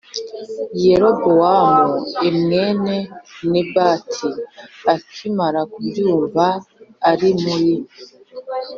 Yerobowamu 0.83 1.97
e 2.27 2.29
mwene 2.39 2.95
nebati 3.51 4.29
akimara 4.93 5.61
kubyumva 5.71 6.45
ari 7.11 7.29
muri 7.41 7.71